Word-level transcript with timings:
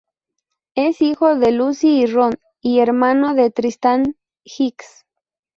Es 0.73 1.03
hijo 1.03 1.35
de 1.37 1.51
Lucy 1.51 1.89
y 1.99 2.05
Ron, 2.07 2.33
y 2.59 2.79
hermano 2.79 3.35
de 3.35 3.51
Tristán 3.51 4.15
Hicks. 4.43 5.05